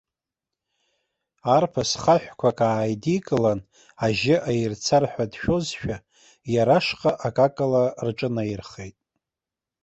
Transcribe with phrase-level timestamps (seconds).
[1.55, 3.59] Арԥыс хаҳәқәак ааидикылан,
[4.05, 5.97] ажьы аирцар ҳәа дшәозшәа,
[6.53, 8.97] иара ашҟа акакала рҿынаирхеит.